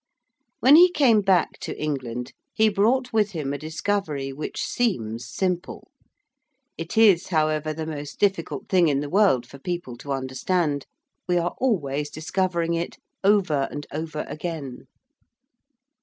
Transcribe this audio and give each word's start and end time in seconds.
When 0.61 0.75
he 0.77 0.89
came 0.89 1.21
back 1.21 1.59
to 1.59 1.79
England 1.79 2.33
he 2.55 2.69
brought 2.69 3.13
with 3.13 3.33
him 3.33 3.53
a 3.53 3.57
discovery 3.59 4.33
which 4.33 4.63
seems 4.63 5.29
simple. 5.29 5.91
It 6.75 6.97
is, 6.97 7.27
however, 7.27 7.71
the 7.71 7.85
most 7.85 8.19
difficult 8.19 8.67
thing 8.67 8.87
in 8.87 9.01
the 9.01 9.11
world 9.11 9.45
for 9.45 9.59
people 9.59 9.95
to 9.97 10.11
understand: 10.11 10.87
we 11.27 11.37
are 11.37 11.53
always 11.59 12.09
discovering 12.09 12.73
it, 12.73 12.97
over 13.23 13.67
and 13.69 13.85
over 13.93 14.25
again. 14.27 14.87